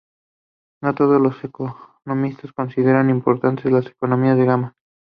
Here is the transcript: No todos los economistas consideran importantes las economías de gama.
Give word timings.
No 0.81 0.95
todos 0.95 1.21
los 1.21 1.35
economistas 1.43 2.53
consideran 2.53 3.11
importantes 3.11 3.71
las 3.71 3.85
economías 3.85 4.35
de 4.35 4.45
gama. 4.45 4.73